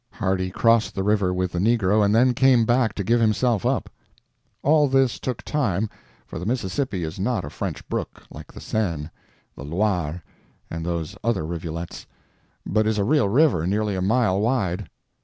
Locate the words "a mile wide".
13.95-14.89